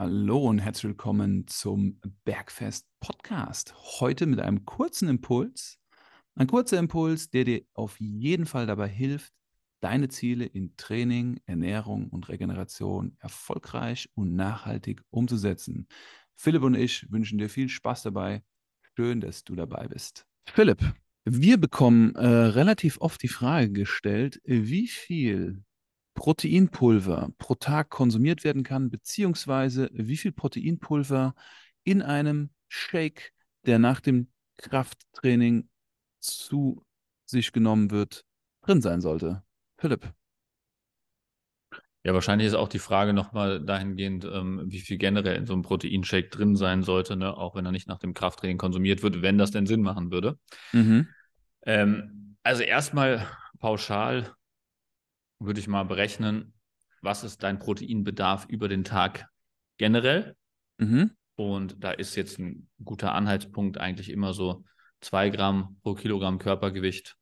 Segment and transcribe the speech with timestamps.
[0.00, 3.74] Hallo und herzlich willkommen zum Bergfest Podcast.
[4.00, 5.78] Heute mit einem kurzen Impuls.
[6.34, 9.34] Ein kurzer Impuls, der dir auf jeden Fall dabei hilft,
[9.80, 15.86] deine Ziele in Training, Ernährung und Regeneration erfolgreich und nachhaltig umzusetzen.
[16.34, 18.42] Philipp und ich wünschen dir viel Spaß dabei.
[18.96, 20.24] Schön, dass du dabei bist.
[20.46, 20.82] Philipp,
[21.26, 25.62] wir bekommen äh, relativ oft die Frage gestellt, wie viel
[26.20, 31.34] Proteinpulver pro Tag konsumiert werden kann, beziehungsweise wie viel Proteinpulver
[31.82, 33.32] in einem Shake,
[33.64, 34.28] der nach dem
[34.58, 35.70] Krafttraining
[36.18, 36.84] zu
[37.24, 38.26] sich genommen wird,
[38.60, 39.42] drin sein sollte.
[39.78, 40.12] Philipp.
[42.04, 45.62] Ja, wahrscheinlich ist auch die Frage nochmal dahingehend, ähm, wie viel generell in so einem
[45.62, 47.34] Proteinshake drin sein sollte, ne?
[47.34, 50.38] auch wenn er nicht nach dem Krafttraining konsumiert wird, wenn das denn Sinn machen würde.
[50.72, 51.08] Mhm.
[51.62, 53.26] Ähm, also erstmal
[53.58, 54.34] pauschal
[55.40, 56.52] würde ich mal berechnen,
[57.02, 59.28] was ist dein Proteinbedarf über den Tag
[59.78, 60.36] generell.
[60.78, 61.12] Mhm.
[61.34, 64.64] Und da ist jetzt ein guter Anhaltspunkt eigentlich immer so
[65.00, 67.16] zwei Gramm pro Kilogramm Körpergewicht.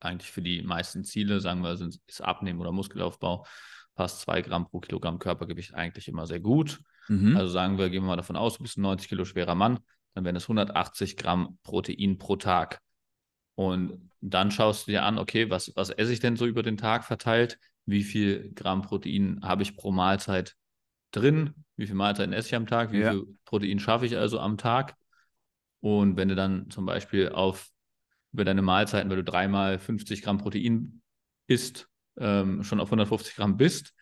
[0.00, 3.46] Eigentlich für die meisten Ziele, sagen wir, sind, ist Abnehmen oder Muskelaufbau,
[3.94, 6.80] passt zwei Gramm pro Kilogramm Körpergewicht eigentlich immer sehr gut.
[7.08, 7.36] Mhm.
[7.36, 9.80] Also sagen wir, gehen wir mal davon aus, du bist ein 90 Kilo schwerer Mann,
[10.14, 12.80] dann wären es 180 Gramm Protein pro Tag.
[13.54, 16.76] Und dann schaust du dir an, okay, was, was esse ich denn so über den
[16.76, 17.58] Tag verteilt?
[17.86, 20.56] Wie viel Gramm Protein habe ich pro Mahlzeit
[21.12, 21.54] drin?
[21.76, 22.92] Wie viel Mahlzeiten esse ich am Tag?
[22.92, 23.12] Wie ja.
[23.12, 24.96] viel Protein schaffe ich also am Tag?
[25.80, 27.68] Und wenn du dann zum Beispiel auf
[28.32, 31.02] über deine Mahlzeiten, wenn du dreimal 50 Gramm Protein
[31.46, 33.94] isst, ähm, schon auf 150 Gramm bist,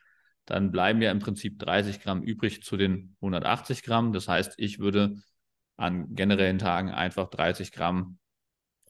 [0.47, 4.13] dann bleiben ja im Prinzip 30 Gramm übrig zu den 180 Gramm.
[4.13, 5.17] Das heißt, ich würde
[5.77, 8.19] an generellen Tagen einfach 30 Gramm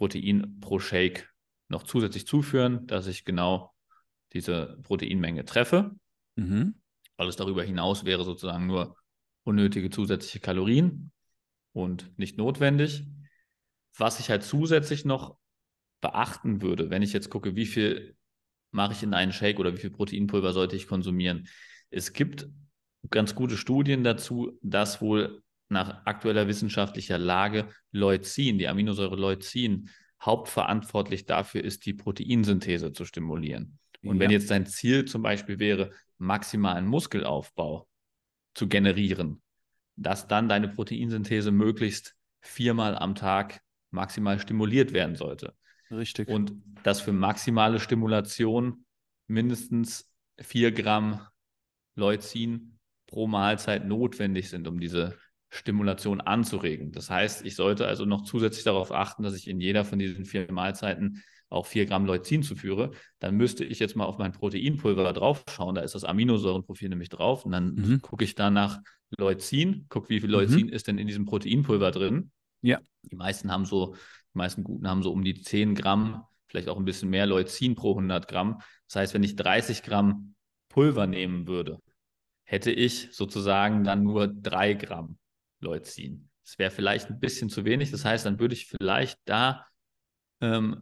[0.03, 1.33] Protein pro Shake
[1.69, 3.73] noch zusätzlich zuführen, dass ich genau
[4.33, 5.95] diese Proteinmenge treffe.
[6.35, 6.75] Mhm.
[7.17, 8.97] Alles darüber hinaus wäre sozusagen nur
[9.45, 11.13] unnötige zusätzliche Kalorien
[11.73, 13.05] und nicht notwendig.
[13.97, 15.37] Was ich halt zusätzlich noch
[16.01, 18.17] beachten würde, wenn ich jetzt gucke, wie viel
[18.73, 21.47] mache ich in einen Shake oder wie viel Proteinpulver sollte ich konsumieren.
[21.91, 22.49] Es gibt
[23.09, 29.91] ganz gute Studien dazu, dass wohl nach aktueller wissenschaftlicher Lage Leucin, die Aminosäure Leucin,
[30.21, 33.79] hauptverantwortlich dafür ist, die Proteinsynthese zu stimulieren.
[34.03, 34.21] Und ja.
[34.21, 37.89] wenn jetzt dein Ziel zum Beispiel wäre, maximalen Muskelaufbau
[38.55, 39.43] zu generieren,
[39.97, 43.61] dass dann deine Proteinsynthese möglichst viermal am Tag
[43.91, 45.55] maximal stimuliert werden sollte.
[45.91, 46.29] Richtig.
[46.29, 46.53] Und
[46.83, 48.85] dass für maximale Stimulation
[49.27, 51.21] mindestens vier Gramm
[51.95, 55.19] Leucin pro Mahlzeit notwendig sind, um diese
[55.53, 56.93] Stimulation anzuregen.
[56.93, 60.25] Das heißt, ich sollte also noch zusätzlich darauf achten, dass ich in jeder von diesen
[60.25, 62.93] vier Mahlzeiten auch vier Gramm Leucin zuführe.
[63.19, 65.75] Dann müsste ich jetzt mal auf mein Proteinpulver draufschauen.
[65.75, 67.45] Da ist das Aminosäurenprofil nämlich drauf.
[67.45, 68.01] Und dann mhm.
[68.01, 68.81] gucke ich da nach
[69.19, 70.35] Leucin, gucke, wie viel mhm.
[70.35, 70.73] Leucin mhm.
[70.73, 72.31] ist denn in diesem Proteinpulver drin.
[72.63, 72.81] Ja.
[73.03, 76.79] Die meisten haben so, die meisten Guten haben so um die 10 Gramm, vielleicht auch
[76.79, 78.63] ein bisschen mehr Leucin pro 100 Gramm.
[78.89, 80.35] Das heißt, wenn ich 30 Gramm
[80.71, 81.79] Pulver nehmen würde,
[82.45, 85.19] hätte ich sozusagen dann nur 3 Gramm
[85.63, 86.29] Leucin.
[86.45, 87.91] Das wäre vielleicht ein bisschen zu wenig.
[87.91, 89.67] Das heißt, dann würde ich vielleicht da
[90.41, 90.81] ähm,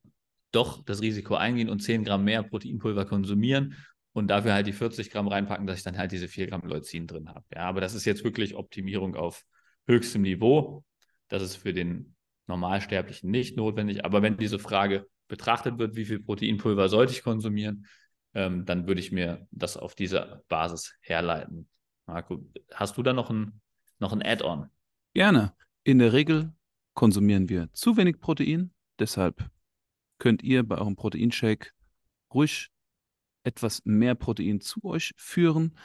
[0.52, 3.76] doch das Risiko eingehen und 10 Gramm mehr Proteinpulver konsumieren
[4.12, 7.06] und dafür halt die 40 Gramm reinpacken, dass ich dann halt diese 4 Gramm Leucin
[7.06, 7.44] drin habe.
[7.54, 9.44] Ja, aber das ist jetzt wirklich Optimierung auf
[9.86, 10.84] höchstem Niveau.
[11.28, 12.16] Das ist für den
[12.46, 14.04] Normalsterblichen nicht notwendig.
[14.04, 17.86] Aber wenn diese Frage betrachtet wird, wie viel Proteinpulver sollte ich konsumieren,
[18.34, 21.68] ähm, dann würde ich mir das auf dieser Basis herleiten.
[22.06, 23.60] Marco, hast du da noch ein
[24.00, 24.68] noch ein Add-on?
[25.14, 25.54] Gerne.
[25.84, 26.52] In der Regel
[26.94, 28.72] konsumieren wir zu wenig Protein.
[28.98, 29.50] Deshalb
[30.18, 31.72] könnt ihr bei eurem Proteinshake
[32.32, 32.70] ruhig
[33.42, 35.76] etwas mehr Protein zu euch führen.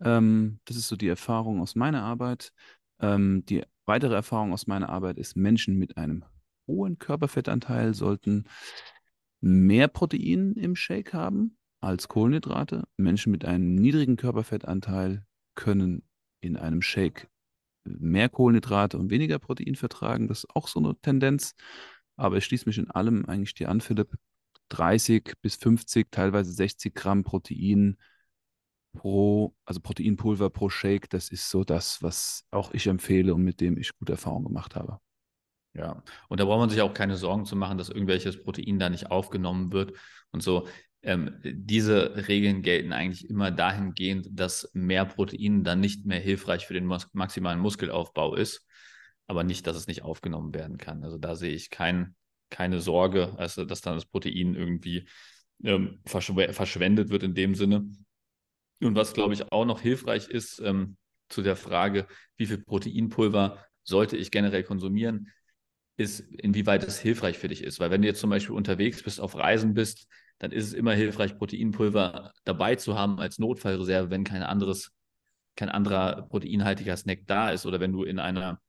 [0.00, 2.52] Ähm, das ist so die Erfahrung aus meiner Arbeit.
[3.00, 6.24] Ähm, die weitere Erfahrung aus meiner Arbeit ist, Menschen mit einem
[6.66, 8.44] hohen Körperfettanteil sollten
[9.40, 12.84] mehr Protein im Shake haben als Kohlenhydrate.
[12.96, 15.24] Menschen mit einem niedrigen Körperfettanteil
[15.54, 16.02] können
[16.40, 17.28] in einem Shake
[17.98, 20.28] mehr Kohlenhydrate und weniger Protein vertragen.
[20.28, 21.54] Das ist auch so eine Tendenz.
[22.16, 24.16] Aber ich schließe mich in allem eigentlich dir an, Philipp.
[24.70, 27.96] 30 bis 50, teilweise 60 Gramm Protein
[28.92, 33.60] pro, also Proteinpulver pro Shake, das ist so das, was auch ich empfehle und mit
[33.60, 34.98] dem ich gute Erfahrungen gemacht habe.
[35.74, 38.90] Ja, und da braucht man sich auch keine Sorgen zu machen, dass irgendwelches Protein da
[38.90, 39.96] nicht aufgenommen wird
[40.32, 40.66] und so.
[41.02, 46.74] Ähm, diese Regeln gelten eigentlich immer dahingehend, dass mehr Protein dann nicht mehr hilfreich für
[46.74, 48.66] den mus maximalen Muskelaufbau ist,
[49.26, 51.04] aber nicht, dass es nicht aufgenommen werden kann.
[51.04, 52.16] Also da sehe ich kein,
[52.50, 55.08] keine Sorge, also dass dann das Protein irgendwie
[55.62, 57.88] ähm, verschw verschwendet wird in dem Sinne.
[58.80, 60.96] Und was, glaube ich, auch noch hilfreich ist, ähm,
[61.28, 62.06] zu der Frage,
[62.36, 65.30] wie viel Proteinpulver sollte ich generell konsumieren,
[65.96, 67.80] ist, inwieweit es hilfreich für dich ist.
[67.80, 70.06] Weil wenn du jetzt zum Beispiel unterwegs bist, auf Reisen bist,
[70.38, 74.92] dann ist es immer hilfreich, Proteinpulver dabei zu haben als Notfallreserve, wenn kein anderes,
[75.56, 78.60] kein anderer proteinhaltiger Snack da ist oder wenn du in einer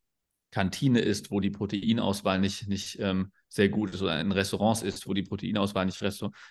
[0.51, 5.07] Kantine ist, wo die Proteinauswahl nicht, nicht ähm, sehr gut ist oder in Restaurants ist,
[5.07, 6.01] wo die Proteinauswahl nicht,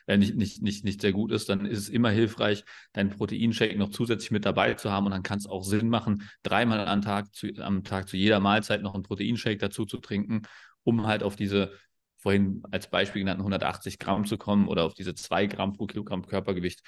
[0.06, 3.76] äh, nicht, nicht, nicht, nicht sehr gut ist, dann ist es immer hilfreich, deinen Proteinshake
[3.76, 7.02] noch zusätzlich mit dabei zu haben und dann kann es auch Sinn machen, dreimal am
[7.02, 10.42] Tag, zu, am Tag zu jeder Mahlzeit noch einen Proteinshake dazu zu trinken,
[10.84, 11.72] um halt auf diese
[12.18, 16.26] vorhin als Beispiel genannten 180 Gramm zu kommen oder auf diese 2 Gramm pro Kilogramm
[16.26, 16.82] Körpergewicht,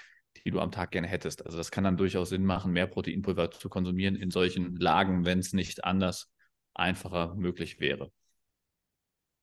[0.45, 1.45] die du am Tag gerne hättest.
[1.47, 5.39] Also das kann dann durchaus Sinn machen, mehr Proteinpulver zu konsumieren in solchen Lagen, wenn
[5.39, 6.31] es nicht anders
[6.75, 8.13] einfacher möglich wäre.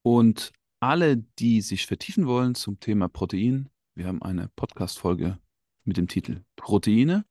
[0.04, 5.40] Und alle, die sich vertiefen wollen zum Thema Protein, wir haben eine Podcast-Folge
[5.84, 7.26] mit dem Titel Proteine,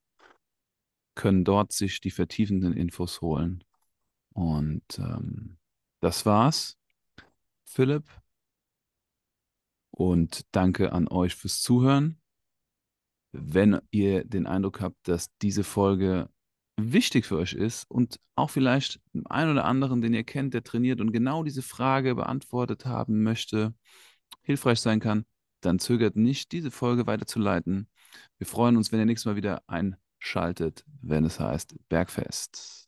[1.15, 3.65] können dort sich die vertiefenden Infos holen.
[4.35, 5.59] Und ähm,
[6.01, 6.77] das war's.
[7.65, 8.05] Philipp.
[9.97, 12.21] Und danke an euch fürs Zuhören.
[13.33, 16.29] Wenn ihr den Eindruck habt, dass diese Folge
[16.77, 21.01] wichtig für euch ist und auch vielleicht einen oder anderen, den ihr kennt, der trainiert
[21.01, 23.75] und genau diese Frage beantwortet haben möchte,
[24.43, 25.25] hilfreich sein kann,
[25.63, 27.89] dann zögert nicht, diese Folge weiterzuleiten.
[28.37, 32.86] Wir freuen uns, wenn ihr nächstes Mal wieder einschaltet, wenn es heißt Bergfest.